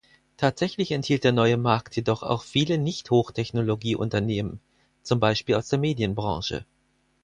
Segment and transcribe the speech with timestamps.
[0.35, 4.59] Tatsächlich enthielt der Neue Markt jedoch auch viele Nicht-Hochtechnologie-Unternehmen,
[5.03, 6.65] zum Beispiel aus der Medienbranche.